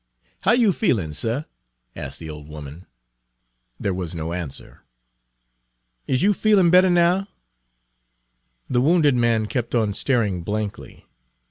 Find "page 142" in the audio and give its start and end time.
3.79-3.83